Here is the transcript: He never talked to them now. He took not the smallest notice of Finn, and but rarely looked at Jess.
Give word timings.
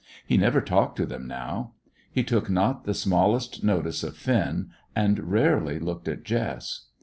He 0.25 0.35
never 0.35 0.61
talked 0.61 0.95
to 0.97 1.05
them 1.05 1.27
now. 1.27 1.73
He 2.11 2.23
took 2.23 2.49
not 2.49 2.85
the 2.85 2.95
smallest 2.95 3.63
notice 3.63 4.01
of 4.03 4.17
Finn, 4.17 4.71
and 4.95 5.17
but 5.17 5.25
rarely 5.29 5.77
looked 5.77 6.07
at 6.07 6.23
Jess. 6.23 6.87